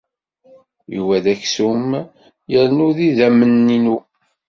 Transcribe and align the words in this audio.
Yuba 0.95 1.23
d 1.23 1.25
aksum 1.33 1.89
yernu 2.51 2.87
d 2.97 2.99
idammen-inu. 3.07 3.97